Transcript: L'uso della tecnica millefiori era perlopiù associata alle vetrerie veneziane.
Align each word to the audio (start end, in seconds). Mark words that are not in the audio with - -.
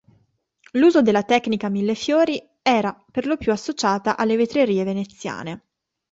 L'uso 0.71 1.03
della 1.03 1.21
tecnica 1.21 1.69
millefiori 1.69 2.43
era 2.63 2.91
perlopiù 3.11 3.51
associata 3.51 4.17
alle 4.17 4.35
vetrerie 4.35 4.83
veneziane. 4.83 5.63